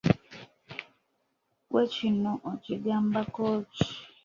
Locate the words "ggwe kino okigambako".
1.65-3.45